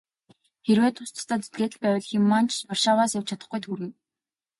Хэрвээ 0.65 0.91
тус 0.95 1.09
тусдаа 1.15 1.39
зүтгээд 1.43 1.73
л 1.75 1.81
байвал 1.81 2.07
хэн 2.09 2.23
маань 2.31 2.49
ч 2.53 2.55
Варшаваас 2.69 3.15
явж 3.19 3.27
чадахгүйд 3.29 3.65
хүрнэ. 3.67 3.89